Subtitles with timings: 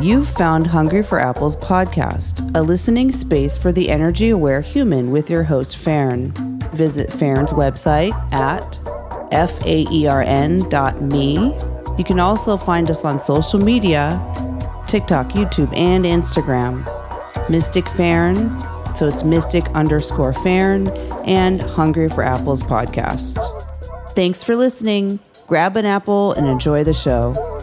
[0.00, 5.30] You've found Hungry for Apples podcast, a listening space for the energy aware human with
[5.30, 6.32] your host, Fern.
[6.72, 8.80] Visit Fern's website at
[9.30, 11.56] faern dot me.
[11.96, 14.20] You can also find us on social media
[14.86, 16.84] TikTok, YouTube, and Instagram.
[17.48, 18.58] Mystic Fern,
[18.96, 20.88] so it's mystic underscore Fern,
[21.26, 23.38] and Hungry for Apples podcast.
[24.10, 25.18] Thanks for listening.
[25.46, 27.53] Grab an apple and enjoy the show.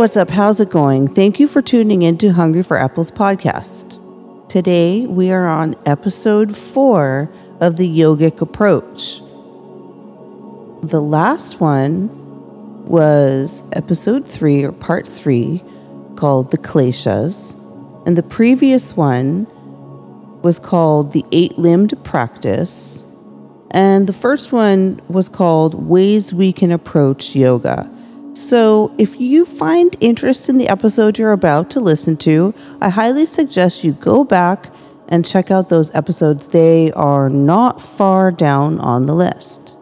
[0.00, 0.30] What's up?
[0.30, 1.08] How's it going?
[1.08, 4.00] Thank you for tuning in to Hungry for Apples podcast.
[4.48, 9.18] Today we are on episode four of the yogic approach.
[10.88, 12.08] The last one
[12.86, 15.62] was episode three or part three
[16.16, 17.54] called the kleshas,
[18.06, 19.46] and the previous one
[20.40, 23.04] was called the eight limbed practice,
[23.70, 27.86] and the first one was called ways we can approach yoga.
[28.32, 33.26] So, if you find interest in the episode you're about to listen to, I highly
[33.26, 34.72] suggest you go back
[35.08, 36.46] and check out those episodes.
[36.46, 39.74] They are not far down on the list.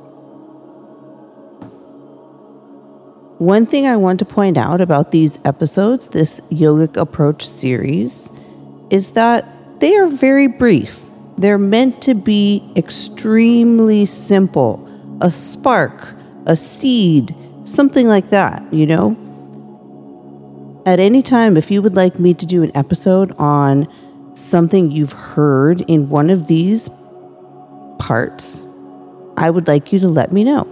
[3.37, 8.33] One thing I want to point out about these episodes, this yogic approach series,
[8.89, 9.47] is that
[9.81, 10.99] they are very brief.
[11.37, 14.85] They're meant to be extremely simple
[15.21, 16.15] a spark,
[16.47, 17.35] a seed
[17.69, 19.17] something like that, you know?
[20.87, 23.87] At any time, if you would like me to do an episode on
[24.35, 26.89] something you've heard in one of these
[27.99, 28.67] parts,
[29.37, 30.67] I would like you to let me know.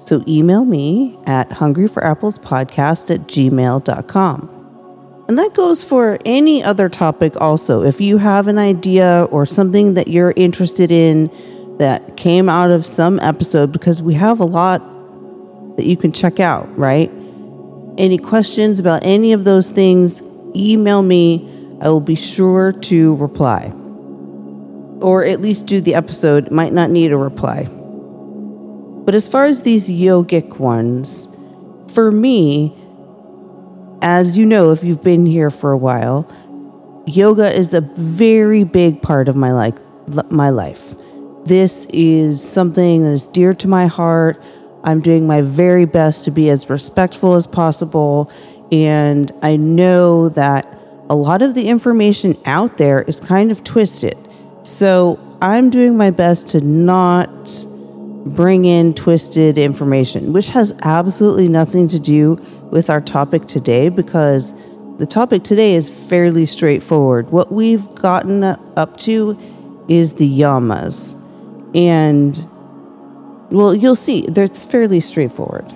[0.00, 4.48] So email me at hungryforapplespodcast at gmail.com.
[5.28, 7.82] And that goes for any other topic also.
[7.82, 11.30] If you have an idea or something that you're interested in
[11.78, 14.82] that came out of some episode, because we have a lot
[15.76, 17.10] that you can check out, right?
[17.98, 20.22] Any questions about any of those things,
[20.54, 21.48] email me.
[21.80, 23.72] I will be sure to reply.
[25.00, 27.64] Or at least do the episode, might not need a reply.
[29.04, 31.28] But as far as these yogic ones,
[31.92, 32.72] for me,
[34.00, 36.30] as you know, if you've been here for a while,
[37.06, 39.74] yoga is a very big part of my life.
[40.30, 40.94] My life.
[41.44, 44.40] This is something that is dear to my heart.
[44.84, 48.30] I'm doing my very best to be as respectful as possible.
[48.70, 50.66] And I know that
[51.10, 54.16] a lot of the information out there is kind of twisted.
[54.62, 57.66] So I'm doing my best to not
[58.24, 62.34] bring in twisted information, which has absolutely nothing to do
[62.70, 64.54] with our topic today because
[64.98, 67.30] the topic today is fairly straightforward.
[67.30, 69.38] What we've gotten up to
[69.88, 71.18] is the yamas.
[71.74, 72.46] And
[73.52, 75.68] well, you'll see, it's fairly straightforward.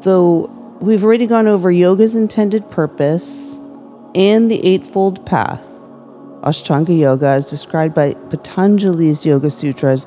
[0.00, 3.58] So, we've already gone over yoga's intended purpose
[4.14, 5.66] and the Eightfold Path.
[6.42, 10.04] Ashtanga Yoga, is described by Patanjali's Yoga Sutras,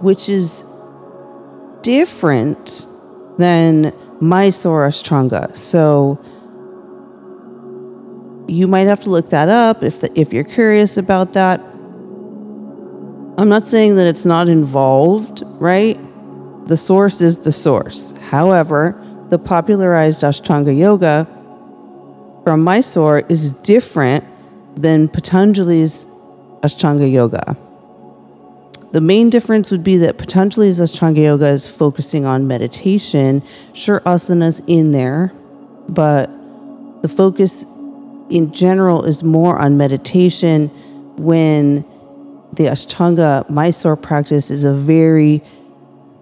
[0.00, 0.64] which is
[1.82, 2.86] different
[3.38, 5.56] than Mysore Ashtanga.
[5.56, 6.18] So,
[8.48, 11.60] you might have to look that up if, the, if you're curious about that.
[13.38, 15.98] I'm not saying that it's not involved, right?
[16.68, 18.12] The source is the source.
[18.30, 18.98] However,
[19.28, 21.26] the popularized Ashtanga Yoga
[22.44, 24.24] from Mysore is different
[24.80, 26.06] than Patanjali's
[26.62, 27.56] Ashtanga Yoga.
[28.92, 33.42] The main difference would be that Patanjali's Ashtanga Yoga is focusing on meditation.
[33.74, 35.30] Sure, asanas in there,
[35.90, 36.30] but
[37.02, 37.66] the focus
[38.30, 40.68] in general is more on meditation
[41.18, 41.84] when
[42.52, 45.42] the Ashtanga Mysore practice is a very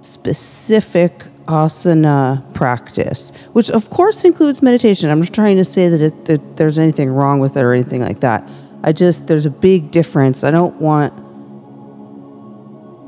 [0.00, 5.10] specific asana practice, which of course includes meditation.
[5.10, 8.00] I'm not trying to say that, it, that there's anything wrong with it or anything
[8.00, 8.48] like that.
[8.82, 10.44] I just, there's a big difference.
[10.44, 11.12] I don't want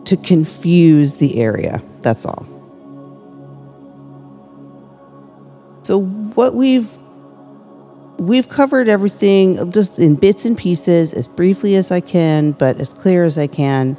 [0.07, 1.83] to confuse the area.
[2.03, 2.47] That's all.
[5.83, 6.91] So, what we've
[8.19, 12.93] we've covered everything just in bits and pieces as briefly as I can, but as
[12.93, 13.97] clear as I can,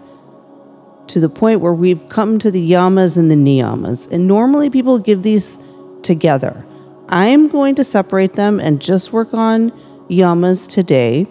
[1.07, 4.11] to the point where we've come to the yamas and the niyamas.
[4.11, 5.57] And normally people give these
[6.01, 6.65] together.
[7.09, 9.71] I am going to separate them and just work on
[10.09, 11.27] yamas today.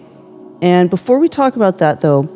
[0.61, 2.33] And before we talk about that, though,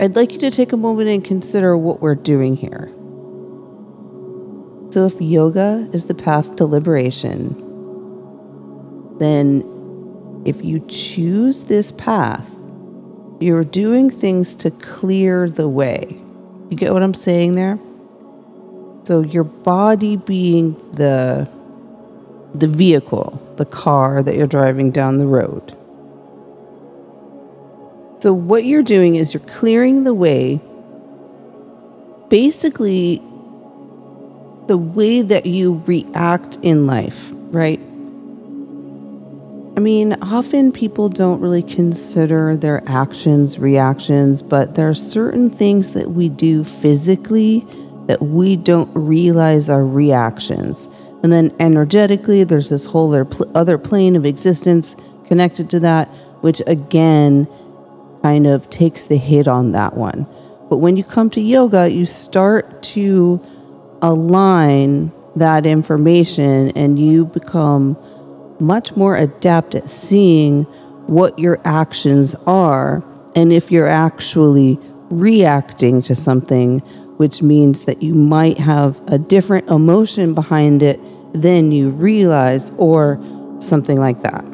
[0.00, 2.92] I'd like you to take a moment and consider what we're doing here.
[4.90, 7.63] So, if yoga is the path to liberation,
[9.18, 12.48] then if you choose this path,
[13.40, 16.18] you're doing things to clear the way.
[16.70, 17.78] You get what I'm saying there?
[19.04, 21.48] So your body being the
[22.54, 25.76] the vehicle, the car that you're driving down the road.
[28.20, 30.60] So what you're doing is you're clearing the way
[32.28, 33.22] basically
[34.66, 37.80] the way that you react in life, right?
[39.76, 45.94] I mean, often people don't really consider their actions, reactions, but there are certain things
[45.94, 47.66] that we do physically
[48.06, 50.88] that we don't realize are reactions.
[51.24, 53.12] And then energetically, there's this whole
[53.56, 54.94] other plane of existence
[55.26, 56.06] connected to that,
[56.42, 57.48] which again
[58.22, 60.24] kind of takes the hit on that one.
[60.70, 63.44] But when you come to yoga, you start to
[64.02, 67.96] align that information and you become
[68.60, 70.64] much more adept at seeing
[71.06, 73.02] what your actions are
[73.34, 74.78] and if you're actually
[75.10, 76.78] reacting to something,
[77.18, 81.00] which means that you might have a different emotion behind it
[81.32, 83.20] than you realize, or
[83.58, 84.44] something like that.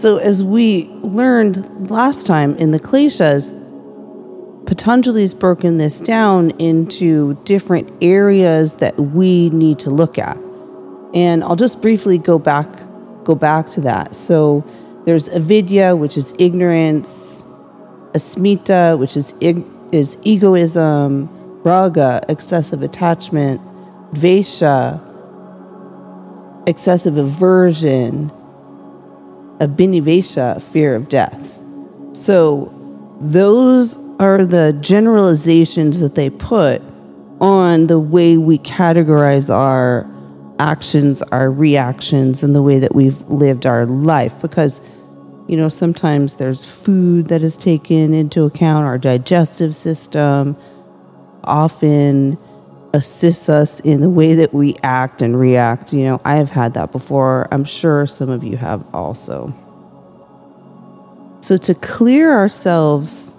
[0.00, 3.56] So, as we learned last time in the kleshas,
[4.66, 10.38] Patanjali's broken this down into different areas that we need to look at.
[11.14, 12.68] And I'll just briefly go back
[13.24, 14.14] go back to that.
[14.14, 14.64] So
[15.04, 17.44] there's avidya, which is ignorance,
[18.12, 21.28] asmita, which is ig- is egoism,
[21.64, 23.60] raga, excessive attachment,
[24.14, 25.00] dvesha,
[26.66, 28.30] excessive aversion,
[29.58, 31.60] abhinivesha, fear of death.
[32.12, 32.72] So
[33.20, 36.82] those are the generalizations that they put
[37.40, 40.06] on the way we categorize our
[40.60, 44.38] actions, our reactions, and the way that we've lived our life.
[44.40, 44.80] Because,
[45.48, 50.56] you know, sometimes there's food that is taken into account, our digestive system
[51.44, 52.38] often
[52.92, 55.92] assists us in the way that we act and react.
[55.92, 57.48] You know, I have had that before.
[57.50, 59.54] I'm sure some of you have also.
[61.40, 63.34] So, to clear ourselves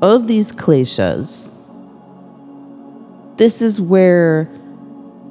[0.00, 1.60] of these kleshas,
[3.36, 4.48] this is where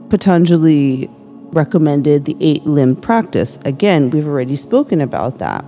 [0.09, 1.09] Patanjali
[1.53, 3.59] recommended the eight limb practice.
[3.65, 5.65] Again, we've already spoken about that.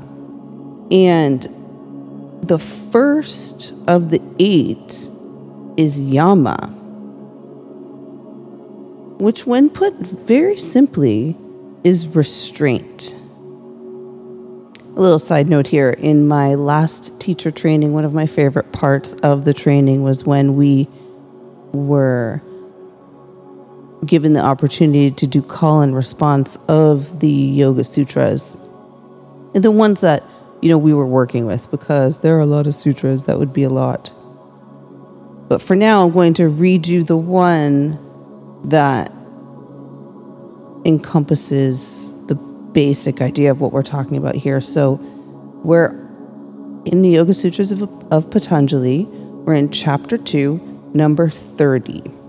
[0.91, 1.47] And
[2.43, 5.09] the first of the eight
[5.77, 6.67] is yama,
[9.17, 11.35] which, when put very simply,
[11.83, 13.15] is restraint.
[14.95, 19.13] A little side note here in my last teacher training, one of my favorite parts
[19.23, 20.87] of the training was when we
[21.71, 22.41] were
[24.05, 28.55] given the opportunity to do call and response of the Yoga Sutras,
[29.53, 30.27] and the ones that
[30.61, 33.53] you know we were working with, because there are a lot of sutras that would
[33.53, 34.13] be a lot.
[35.47, 37.99] But for now, I'm going to read you the one
[38.69, 39.11] that
[40.85, 44.61] encompasses the basic idea of what we're talking about here.
[44.61, 44.93] So,
[45.63, 45.91] we're
[46.85, 52.22] in the Yoga Sutras of, of Patanjali, we're in chapter 2, number 30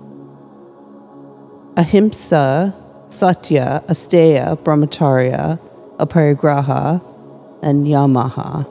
[1.76, 2.74] ahimsa,
[3.08, 5.58] satya, asteya, brahmacharya,
[5.98, 7.02] aparigraha,
[7.62, 8.68] and yamaha.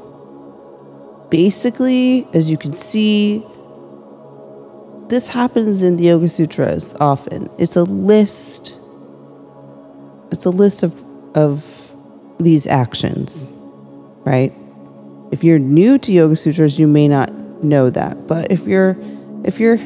[1.29, 3.43] Basically, as you can see,
[5.07, 7.49] this happens in the Yoga Sutras often.
[7.57, 8.77] It's a list.
[10.31, 10.93] It's a list of
[11.35, 11.91] of
[12.39, 13.53] these actions,
[14.25, 14.53] right?
[15.31, 18.95] If you're new to Yoga Sutras, you may not know that, but if you're
[19.43, 19.77] if you're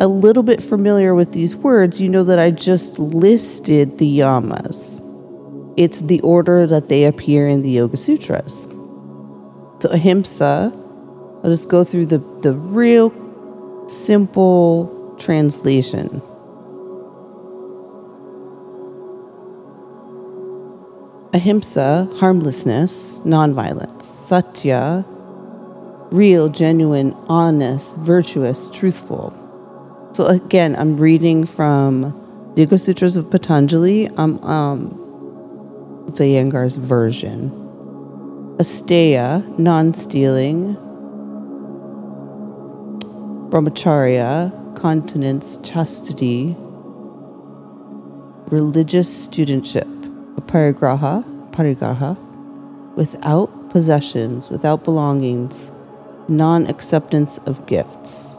[0.00, 5.06] a little bit familiar with these words, you know that I just listed the yamas.
[5.76, 8.66] It's the order that they appear in the Yoga Sutras.
[9.80, 10.72] So, ahimsa,
[11.44, 13.12] I'll just go through the, the real
[13.88, 16.22] simple translation.
[21.34, 24.02] Ahimsa, harmlessness, nonviolence.
[24.02, 25.04] Satya,
[26.10, 29.36] real, genuine, honest, virtuous, truthful.
[30.12, 34.08] So again, I'm reading from the Yoga Sutras of Patanjali.
[34.16, 36.20] Um, um, it's
[36.74, 37.50] version.
[38.58, 40.74] Asteya, non-stealing.
[43.50, 46.56] Brahmacharya, continence, chastity.
[48.50, 49.86] Religious studentship.
[50.34, 52.16] Aparigraha, parigraha,
[52.96, 55.70] without possessions, without belongings,
[56.26, 58.36] non-acceptance of gifts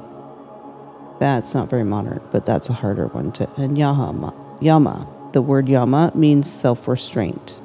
[1.21, 3.47] that's not very modern, but that's a harder one to.
[3.55, 7.59] And Yama, Yama, the word yama means self restraint.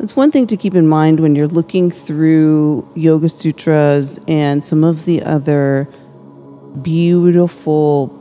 [0.00, 4.82] It's one thing to keep in mind when you're looking through Yoga Sutras and some
[4.82, 5.88] of the other
[6.82, 8.12] beautiful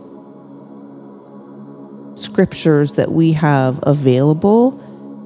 [2.14, 4.80] scriptures that we have available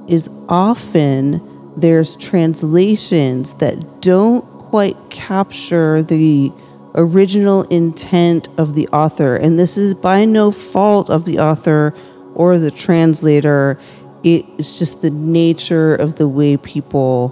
[0.08, 1.42] is often
[1.76, 6.50] there's translations that don't quite capture the
[6.94, 9.36] original intent of the author.
[9.36, 11.94] And this is by no fault of the author
[12.34, 13.78] or the translator.
[14.24, 17.28] It's just the nature of the way people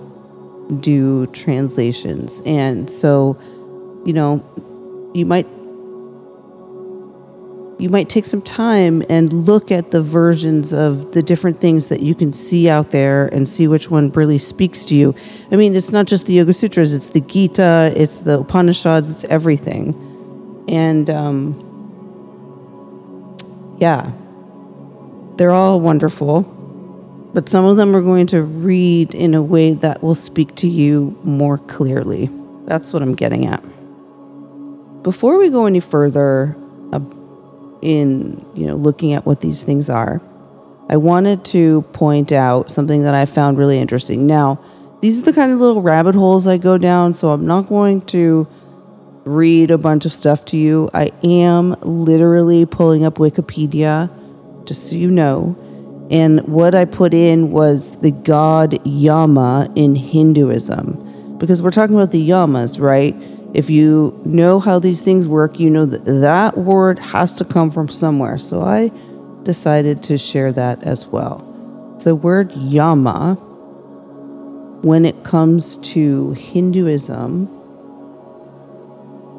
[0.81, 2.41] do translations.
[2.45, 3.39] And so,
[4.05, 4.45] you know,
[5.15, 5.47] you might
[7.81, 12.01] you might take some time and look at the versions of the different things that
[12.01, 15.15] you can see out there and see which one really speaks to you.
[15.51, 19.25] I mean, it's not just the Yoga Sutras, it's the Gita, it's the Upanishads, it's
[19.25, 19.95] everything.
[20.69, 21.67] And um,
[23.79, 24.13] yeah,
[25.37, 26.43] they're all wonderful,
[27.33, 30.69] but some of them are going to read in a way that will speak to
[30.69, 32.29] you more clearly.
[32.67, 33.65] That's what I'm getting at.
[35.03, 36.55] Before we go any further,
[37.83, 40.21] in you know looking at what these things are,
[40.89, 44.27] I wanted to point out something that I found really interesting.
[44.27, 44.59] Now,
[45.01, 48.03] these are the kind of little rabbit holes I go down, so I'm not going
[48.07, 48.47] to
[49.25, 50.91] read a bunch of stuff to you.
[50.93, 54.11] I am literally pulling up Wikipedia,
[54.67, 55.57] just so you know.
[56.11, 61.39] And what I put in was the god Yama in Hinduism.
[61.39, 63.15] Because we're talking about the Yamas, right?
[63.53, 67.71] If you know how these things work, you know that that word has to come
[67.71, 68.39] from somewhere.
[68.39, 68.91] So I
[69.43, 71.47] decided to share that as well.
[72.05, 73.35] The word Yama,
[74.83, 77.49] when it comes to Hinduism,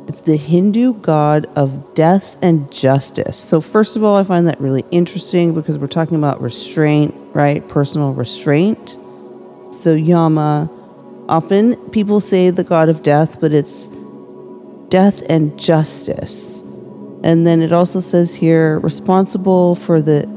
[0.07, 3.37] it's the Hindu god of death and justice.
[3.37, 7.65] So, first of all, I find that really interesting because we're talking about restraint, right?
[7.69, 8.97] Personal restraint.
[9.71, 10.69] So, Yama,
[11.29, 13.89] often people say the god of death, but it's
[14.91, 16.61] death and justice.
[17.23, 20.27] And then it also says here responsible for the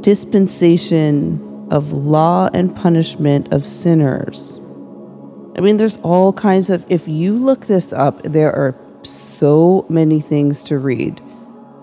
[0.00, 4.60] dispensation of law and punishment of sinners.
[5.56, 10.20] I mean, there's all kinds of, if you look this up, there are so many
[10.20, 11.20] things to read.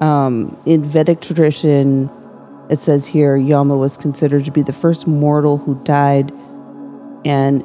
[0.02, 2.10] Um, in Vedic tradition,
[2.70, 6.32] it says here Yama was considered to be the first mortal who died
[7.26, 7.64] and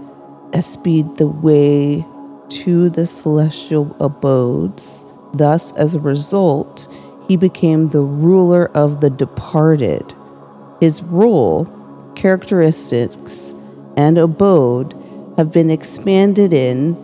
[0.52, 2.04] espied the way
[2.50, 5.04] to the celestial abodes.
[5.34, 6.88] Thus, as a result,
[7.26, 10.14] he became the ruler of the departed.
[10.80, 11.66] His role,
[12.14, 13.54] characteristics,
[13.96, 14.94] and abode
[15.36, 16.96] have been expanded in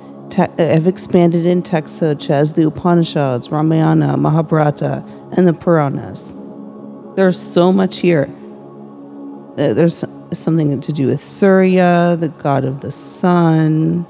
[0.59, 5.05] have expanded in texts such as the Upanishads, Ramayana, Mahabharata,
[5.37, 6.35] and the Puranas.
[7.15, 8.29] There's so much here.
[9.57, 14.05] Uh, there's something to do with Surya, the god of the sun,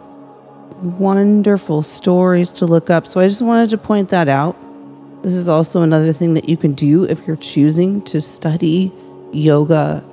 [0.85, 3.07] wonderful stories to look up.
[3.07, 4.57] So I just wanted to point that out.
[5.23, 8.93] This is also another thing that you can do if you're choosing to study
[9.33, 10.05] yoga,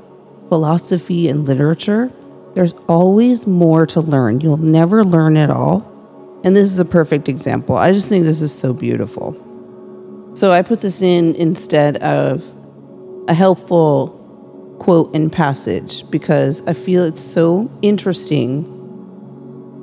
[0.50, 2.12] philosophy, and literature.
[2.54, 4.42] There's always more to learn.
[4.42, 5.88] You'll never learn it all.
[6.44, 7.78] And this is a perfect example.
[7.78, 9.36] I just think this is so beautiful.
[10.34, 12.50] So I put this in instead of
[13.28, 14.18] a helpful
[14.80, 18.81] quote and passage because I feel it's so interesting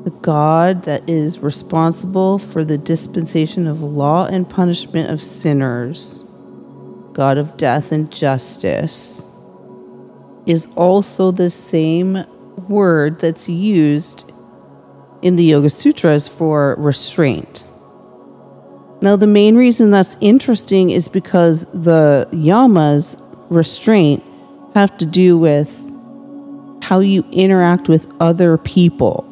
[0.05, 6.25] the God that is responsible for the dispensation of law and punishment of sinners,
[7.12, 9.26] God of death and justice,
[10.47, 12.25] is also the same
[12.69, 14.33] word that's used
[15.23, 17.64] in the Yoga Sutras for restraint.
[19.00, 24.23] Now, the main reason that's interesting is because the yamas, restraint,
[24.75, 25.85] have to do with
[26.83, 29.27] how you interact with other people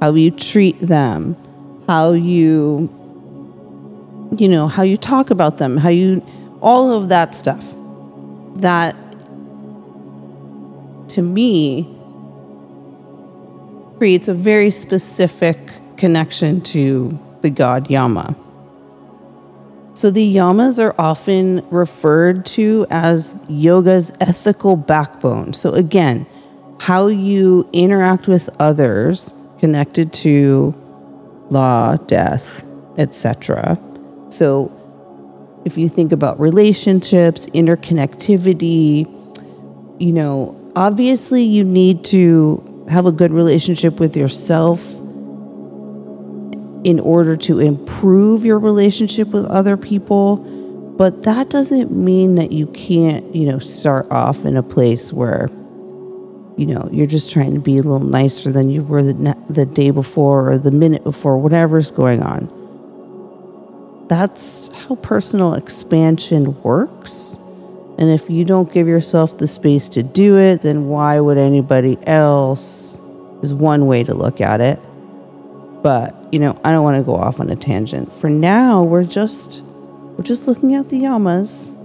[0.00, 1.36] how you treat them,
[1.86, 2.88] how you,
[4.36, 6.24] you know, how you talk about them, how you,
[6.60, 7.64] all of that stuff.
[8.56, 8.96] That
[11.08, 11.88] to me
[13.98, 15.58] creates a very specific
[15.96, 18.36] connection to the god Yama.
[19.94, 25.54] So the yamas are often referred to as yoga's ethical backbone.
[25.54, 26.26] So again,
[26.78, 30.74] how you interact with others connected to
[31.50, 32.64] law, death,
[32.98, 33.78] etc.
[34.28, 34.72] So
[35.64, 39.12] if you think about relationships, interconnectivity,
[39.98, 44.80] you know, obviously you need to have a good relationship with yourself
[46.84, 50.36] in order to improve your relationship with other people.
[50.96, 55.50] But that doesn't mean that you can't, you know, start off in a place where,
[56.56, 59.66] you know, you're just trying to be a little nicer than you were the, the
[59.66, 62.50] day before or the minute before, whatever's going on.
[64.08, 67.38] That's how personal expansion works.
[67.98, 71.98] And if you don't give yourself the space to do it, then why would anybody
[72.06, 72.98] else?
[73.42, 74.80] Is one way to look at it.
[75.82, 78.12] But, you know, I don't want to go off on a tangent.
[78.14, 79.60] For now, we're just
[80.16, 81.75] we're just looking at the yamas.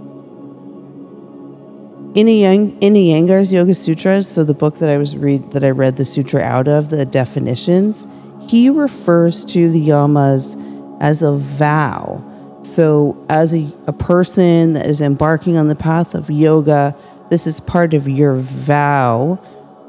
[2.14, 6.04] In Iyengar's Yoga Sutras, so the book that I was read that I read the
[6.04, 8.06] sutra out of, the definitions,
[8.46, 10.56] he refers to the yamas
[11.00, 12.22] as a vow.
[12.62, 16.94] So, as a, a person that is embarking on the path of yoga,
[17.30, 19.38] this is part of your vow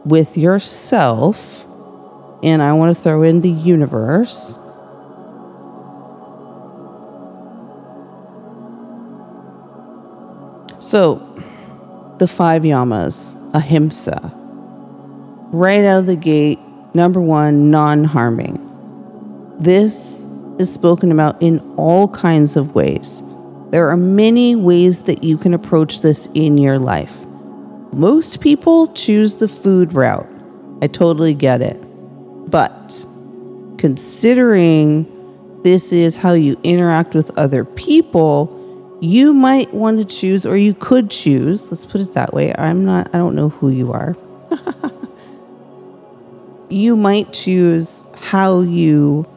[0.05, 1.65] with yourself.
[2.41, 4.59] And I want to throw in the universe
[10.83, 11.21] So,
[12.23, 14.31] the five yamas, ahimsa.
[15.51, 16.57] Right out of the gate,
[16.93, 18.57] number one, non harming.
[19.59, 20.25] This
[20.57, 23.21] is spoken about in all kinds of ways.
[23.71, 27.25] There are many ways that you can approach this in your life.
[27.91, 30.29] Most people choose the food route.
[30.81, 31.75] I totally get it.
[32.49, 33.05] But
[33.77, 35.05] considering
[35.65, 38.47] this is how you interact with other people,
[39.03, 42.55] you might want to choose, or you could choose, let's put it that way.
[42.57, 44.15] I'm not, I don't know who you are.
[46.69, 49.27] you might choose how you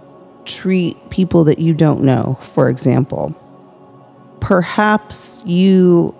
[0.44, 3.34] treat people that you don't know, for example.
[4.38, 6.14] Perhaps you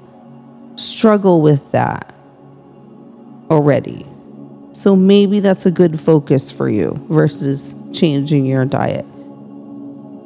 [0.74, 2.12] struggle with that
[3.48, 4.04] already.
[4.72, 9.06] So maybe that's a good focus for you versus changing your diet.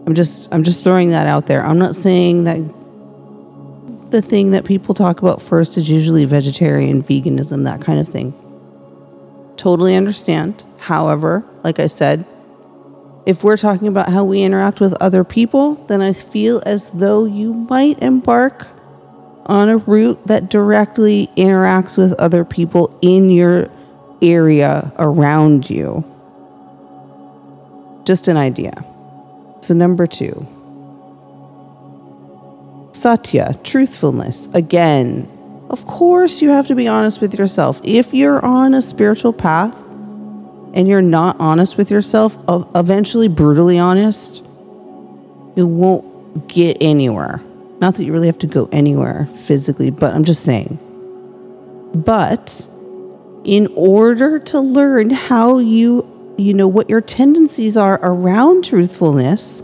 [0.07, 1.63] I'm just I'm just throwing that out there.
[1.63, 2.80] I'm not saying that
[4.11, 8.35] the thing that people talk about first is usually vegetarian, veganism, that kind of thing.
[9.57, 10.65] Totally understand.
[10.79, 12.25] However, like I said,
[13.27, 17.25] if we're talking about how we interact with other people, then I feel as though
[17.25, 18.67] you might embark
[19.47, 23.71] on a route that directly interacts with other people in your
[24.23, 26.05] area around you.
[28.05, 28.85] Just an idea.
[29.61, 30.47] So, number two.
[32.93, 34.49] Satya, truthfulness.
[34.55, 35.29] Again,
[35.71, 37.81] of course, you have to be honest with yourself.
[37.85, 39.81] If you're on a spiritual path
[40.75, 44.43] and you're not honest with yourself, uh, eventually brutally honest,
[45.57, 47.41] you won't get anywhere.
[47.81, 50.79] Not that you really have to go anywhere physically, but I'm just saying.
[51.95, 52.67] But
[53.45, 59.63] in order to learn how you, you know, what your tendencies are around truthfulness,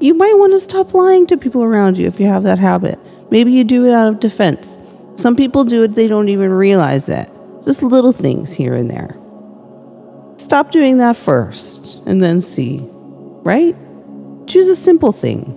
[0.00, 2.98] you might want to stop lying to people around you if you have that habit.
[3.30, 4.78] Maybe you do it out of defense.
[5.16, 7.28] Some people do it, they don't even realize it.
[7.64, 9.16] Just little things here and there.
[10.36, 12.78] Stop doing that first and then see,
[13.42, 13.76] right?
[14.46, 15.54] Choose a simple thing.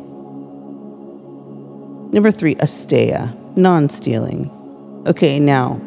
[2.12, 4.52] Number three, asteya, non stealing.
[5.08, 5.80] Okay, now,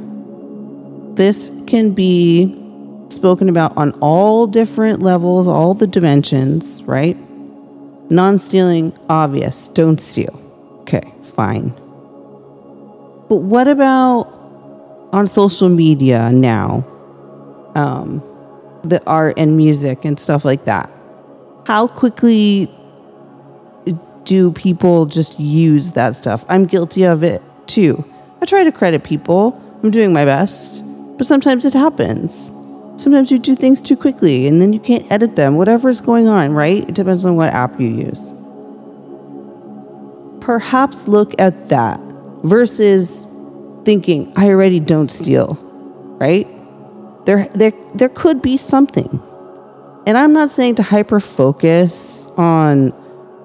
[1.15, 2.61] this can be
[3.09, 7.17] spoken about on all different levels, all the dimensions, right?
[8.11, 9.69] Non stealing, obvious.
[9.69, 10.41] Don't steal.
[10.83, 11.71] Okay, fine.
[13.29, 14.25] But what about
[15.13, 16.87] on social media now?
[17.75, 18.23] Um,
[18.85, 20.91] the art and music and stuff like that.
[21.67, 22.71] How quickly
[24.25, 26.45] do people just use that stuff?
[26.49, 28.05] I'm guilty of it too.
[28.41, 29.61] I try to credit people.
[29.83, 30.85] I'm doing my best,
[31.17, 32.53] but sometimes it happens.
[32.97, 36.29] Sometimes you do things too quickly and then you can't edit them, whatever is going
[36.29, 36.89] on, right?
[36.89, 38.33] It depends on what app you use.
[40.41, 42.01] Perhaps look at that
[42.45, 43.27] versus
[43.85, 45.55] thinking, I already don't steal,
[46.21, 46.47] right?
[47.27, 49.21] There, there, there could be something.
[50.07, 52.93] And I'm not saying to hyper focus on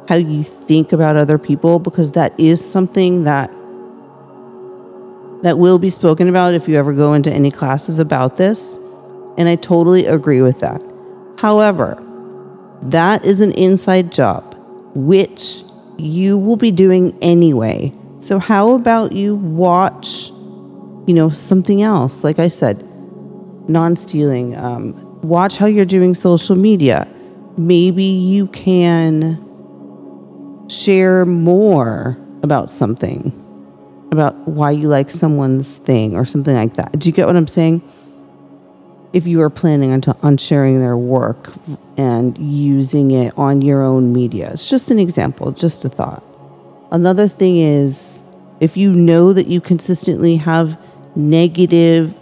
[0.07, 3.49] how you think about other people because that is something that
[5.41, 8.77] that will be spoken about if you ever go into any classes about this
[9.39, 10.83] and I totally agree with that.
[11.37, 11.97] However,
[12.83, 14.55] that is an inside job,
[14.93, 15.63] which
[15.97, 17.93] you will be doing anyway.
[18.19, 20.29] So, how about you watch,
[21.07, 22.23] you know, something else?
[22.23, 22.83] Like I said,
[23.69, 24.57] non stealing.
[24.57, 27.07] Um, watch how you're doing social media.
[27.57, 29.45] Maybe you can
[30.69, 33.31] share more about something,
[34.11, 36.99] about why you like someone's thing or something like that.
[36.99, 37.81] Do you get what I'm saying?
[39.13, 41.51] If you are planning on, t- on sharing their work
[41.97, 44.51] and using it on your own media.
[44.53, 46.23] It's just an example, just a thought.
[46.91, 48.23] Another thing is
[48.59, 50.79] if you know that you consistently have
[51.15, 52.15] negative,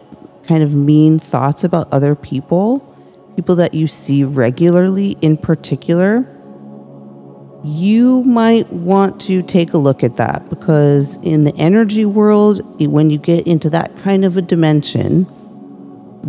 [0.47, 2.79] kind of mean thoughts about other people,
[3.35, 6.25] people that you see regularly in particular,
[7.63, 13.09] you might want to take a look at that because in the energy world, when
[13.09, 15.25] you get into that kind of a dimension,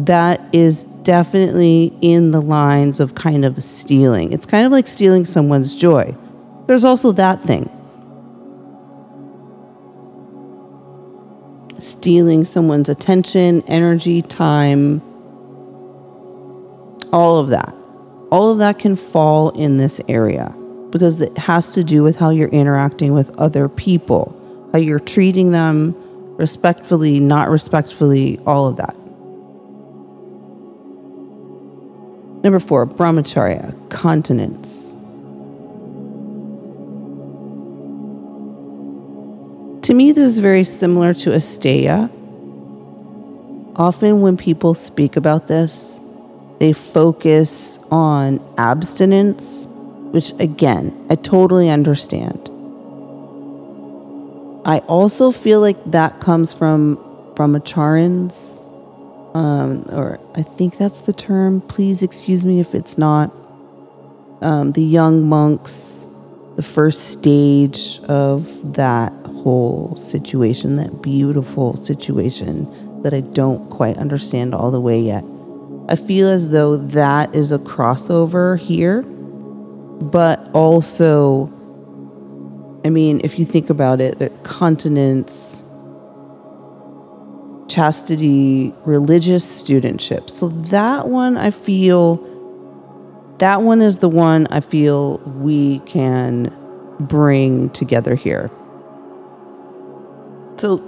[0.06, 4.32] that is definitely in the lines of kind of stealing.
[4.32, 6.14] It's kind of like stealing someone's joy.
[6.66, 7.68] There's also that thing.
[11.80, 15.00] Stealing someone's attention, energy, time,
[17.12, 17.74] all of that.
[18.30, 20.54] All of that can fall in this area
[20.90, 25.50] because it has to do with how you're interacting with other people, how you're treating
[25.50, 25.94] them
[26.36, 28.94] respectfully, not respectfully, all of that.
[32.42, 34.94] Number four, brahmacharya, continence.
[39.86, 42.10] To me, this is very similar to asteya.
[43.76, 45.98] Often, when people speak about this,
[46.58, 49.66] they focus on abstinence,
[50.12, 52.50] which again, I totally understand.
[54.64, 56.96] I also feel like that comes from
[57.34, 58.57] brahmacharins,
[59.38, 61.60] um, or I think that's the term.
[61.60, 63.32] Please excuse me if it's not.
[64.40, 66.08] Um, the young monks,
[66.56, 72.66] the first stage of that whole situation, that beautiful situation
[73.04, 75.22] that I don't quite understand all the way yet.
[75.88, 81.46] I feel as though that is a crossover here, but also,
[82.84, 85.62] I mean, if you think about it, that continence,
[87.68, 90.30] chastity, religious studentship.
[90.30, 92.16] So that one, I feel,
[93.38, 96.52] that one is the one I feel we can
[96.98, 98.50] bring together here.
[100.56, 100.82] So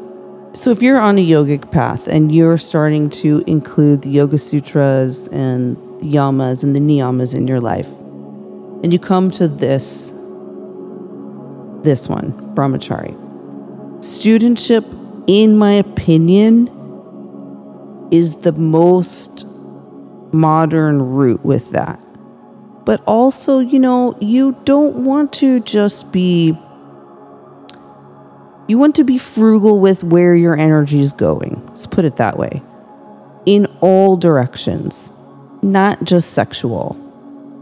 [0.53, 5.29] so, if you're on a yogic path and you're starting to include the Yoga Sutras
[5.29, 7.89] and the yamas and the niyamas in your life,
[8.83, 10.11] and you come to this,
[11.85, 13.15] this one, brahmachari,
[14.01, 14.85] studentship,
[15.31, 16.69] in my opinion,
[18.11, 19.47] is the most
[20.33, 22.01] modern route with that.
[22.85, 26.59] But also, you know, you don't want to just be
[28.67, 31.65] you want to be frugal with where your energy is going.
[31.69, 32.61] Let's put it that way.
[33.47, 35.13] In all directions,
[35.63, 36.97] not just sexual.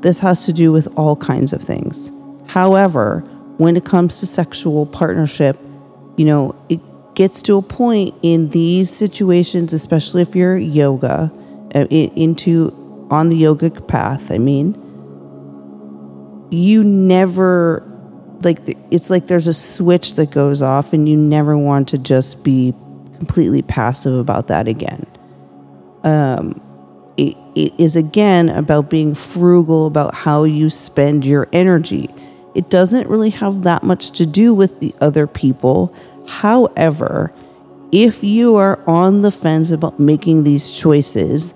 [0.01, 2.13] This has to do with all kinds of things.
[2.47, 3.21] However,
[3.59, 5.59] when it comes to sexual partnership,
[6.17, 6.81] you know, it
[7.19, 11.33] gets to a point in these situations, especially if you're yoga,
[11.75, 12.73] uh, into
[13.11, 14.77] on the yogic path, I mean,
[16.53, 17.83] you never
[18.43, 18.61] like
[18.93, 22.73] it's like there's a switch that goes off and you never want to just be
[23.17, 25.05] completely passive about that again.
[26.05, 26.61] Um,
[27.17, 32.09] it, it is again about being frugal about how you spend your energy.
[32.55, 35.93] It doesn't really have that much to do with the other people
[36.29, 37.33] however
[37.91, 41.55] if you are on the fence about making these choices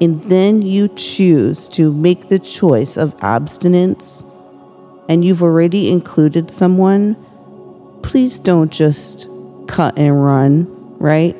[0.00, 4.24] and then you choose to make the choice of abstinence
[5.08, 7.16] and you've already included someone,
[8.02, 9.28] please don't just
[9.68, 10.66] cut and run,
[10.98, 11.36] right?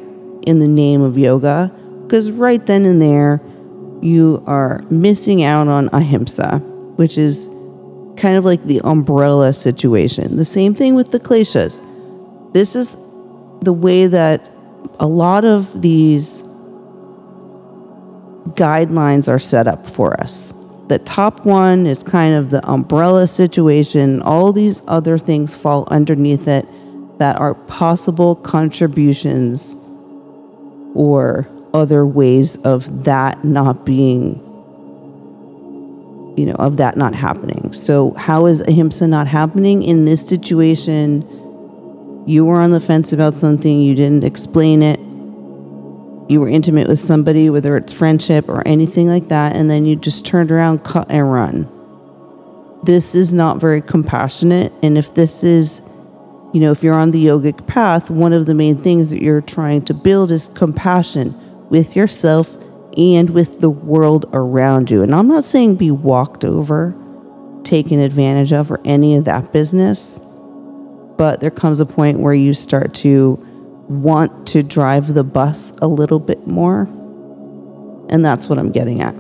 [0.47, 1.73] In the name of yoga.
[2.03, 3.41] Because right then and there,
[4.03, 6.59] you are missing out on ahimsa,
[6.97, 7.47] which is
[8.19, 10.37] kind of like the umbrella situation.
[10.37, 11.81] The same thing with the kleshas.
[12.55, 12.97] This is
[13.61, 14.51] the way that
[14.99, 16.43] a lot of these
[18.55, 20.55] guidelines are set up for us
[20.89, 24.21] the top one is kind of the umbrella situation.
[24.23, 26.69] All these other things fall underneath it
[27.19, 29.77] that are possible contributions
[30.95, 34.35] or other ways of that not being,
[36.37, 37.73] you know, of that not happening.
[37.73, 41.23] So, how is ahimsa not happening in this situation?
[42.27, 44.99] You were on the fence about something, you didn't explain it,
[46.31, 49.95] you were intimate with somebody, whether it's friendship or anything like that, and then you
[49.95, 51.69] just turned around, cut, and run.
[52.85, 54.73] This is not very compassionate.
[54.83, 55.83] And if this is,
[56.55, 59.43] you know, if you're on the yogic path, one of the main things that you're
[59.43, 61.35] trying to build is compassion
[61.69, 62.57] with yourself
[62.97, 65.03] and with the world around you.
[65.03, 66.95] And I'm not saying be walked over,
[67.65, 70.21] taken advantage of, or any of that business,
[71.17, 73.39] but there comes a point where you start to
[73.89, 76.83] want to drive the bus a little bit more.
[78.09, 79.15] And that's what I'm getting at.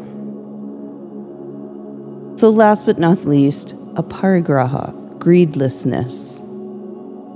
[2.38, 6.42] So, last but not least, aparigraha, greedlessness.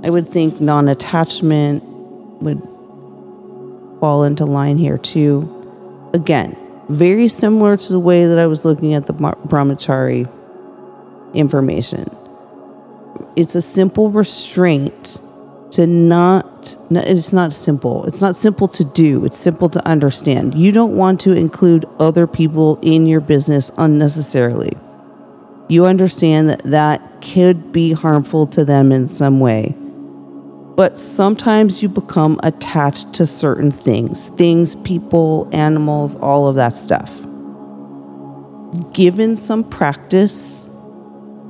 [0.05, 1.83] I would think non attachment
[2.41, 2.61] would
[3.99, 5.55] fall into line here too.
[6.13, 6.55] Again,
[6.89, 10.29] very similar to the way that I was looking at the brahmachari
[11.33, 12.09] information.
[13.39, 15.17] It's a simple restraint
[15.71, 18.03] to not, it's not simple.
[18.03, 20.55] It's not simple to do, it's simple to understand.
[20.55, 24.73] You don't want to include other people in your business unnecessarily.
[25.69, 29.73] You understand that that could be harmful to them in some way.
[30.75, 37.17] But sometimes you become attached to certain things things, people, animals, all of that stuff.
[38.91, 40.69] Given some practice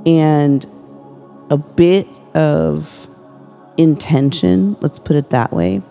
[0.05, 0.67] and
[1.49, 3.07] a bit of
[3.77, 5.81] intention, let's put it that way,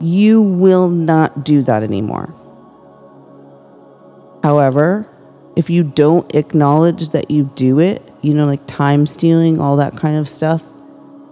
[0.00, 2.34] you will not do that anymore.
[4.42, 5.06] However,
[5.56, 9.96] if you don't acknowledge that you do it, you know, like time stealing, all that
[9.96, 10.64] kind of stuff,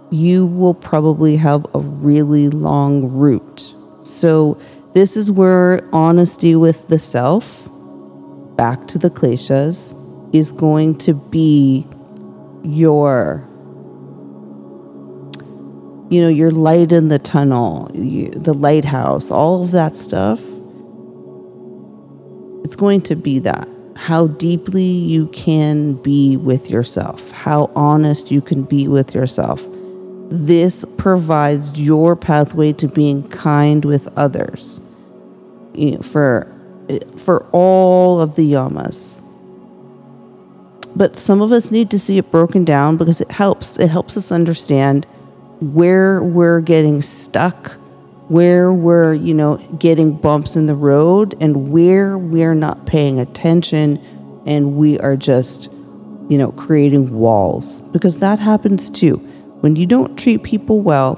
[0.09, 3.73] you will probably have a really long route.
[4.03, 4.59] So,
[4.93, 7.69] this is where honesty with the self,
[8.57, 9.95] back to the kleshas,
[10.33, 11.87] is going to be
[12.63, 13.47] your
[16.09, 20.41] you know your light in the tunnel you, the lighthouse all of that stuff
[22.71, 23.67] it's going to be that.
[23.97, 27.29] How deeply you can be with yourself.
[27.31, 29.61] How honest you can be with yourself.
[30.29, 34.79] This provides your pathway to being kind with others.
[35.73, 36.47] You know, for
[37.17, 39.21] for all of the yamas
[40.95, 43.77] but some of us need to see it broken down because it helps.
[43.77, 45.05] It helps us understand
[45.59, 47.71] where we're getting stuck,
[48.27, 53.99] where we're, you know, getting bumps in the road, and where we're not paying attention
[54.45, 55.71] and we are just,
[56.29, 57.79] you know, creating walls.
[57.91, 59.17] Because that happens too.
[59.61, 61.15] When you don't treat people well,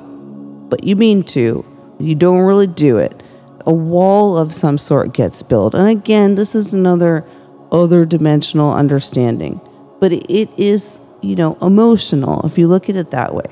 [0.70, 1.66] but you mean to,
[2.00, 3.24] you don't really do it,
[3.66, 5.74] a wall of some sort gets built.
[5.74, 7.26] And again, this is another
[7.74, 9.60] other dimensional understanding.
[10.00, 13.48] But it is, you know, emotional if you look at it that way.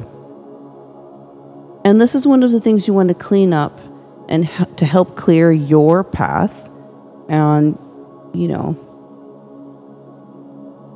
[1.84, 3.82] And this is one of the things you want to clean up
[4.30, 6.70] and to help clear your path
[7.28, 7.78] and,
[8.34, 8.78] you know,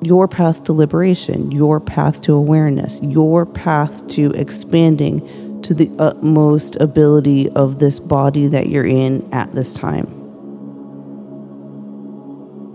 [0.04, 6.76] your path to liberation, your path to awareness, your path to expanding to the utmost
[6.76, 10.25] ability of this body that you're in at this time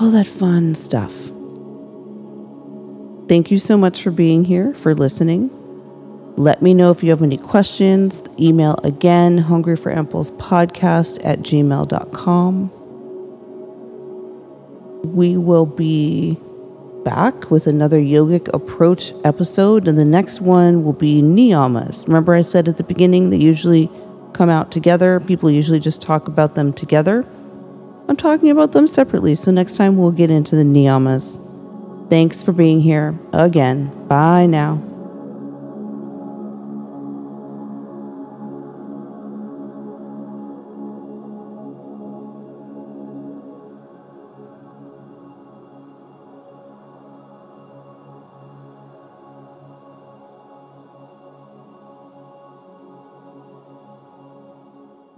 [0.00, 1.12] all that fun stuff.
[3.28, 5.50] Thank you so much for being here, for listening.
[6.36, 8.22] Let me know if you have any questions.
[8.40, 12.70] Email again, hungryforapplespodcast at gmail.com.
[15.14, 16.38] We will be
[17.04, 22.06] back with another yogic approach episode, and the next one will be niyamas.
[22.06, 23.90] Remember, I said at the beginning they usually
[24.32, 27.26] come out together, people usually just talk about them together.
[28.10, 31.38] I'm talking about them separately, so next time we'll get into the niyamas.
[32.10, 33.86] Thanks for being here again.
[34.08, 34.82] Bye now.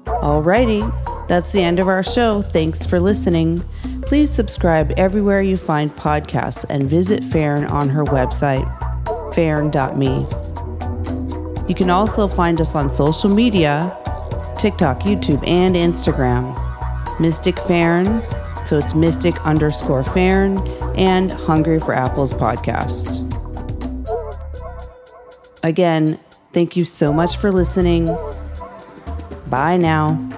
[0.05, 1.02] Alrighty,
[1.33, 2.43] that's the end of our show.
[2.43, 3.65] Thanks for listening.
[4.03, 8.67] Please subscribe everywhere you find podcasts and visit Farron on her website,
[9.35, 10.27] farron.me.
[11.71, 13.97] You can also find us on social media
[14.59, 16.53] TikTok, YouTube, and Instagram.
[17.19, 18.21] Mystic Farron,
[18.67, 20.59] so it's mystic underscore Farron,
[20.99, 23.23] and Hungry for Apples podcast.
[25.63, 26.21] Again,
[26.53, 28.15] thank you so much for listening.
[29.49, 30.32] Bye now.